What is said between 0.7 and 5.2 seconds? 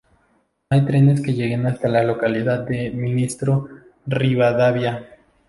hay trenes que lleguen hasta la localidad de Ministro Rivadavia.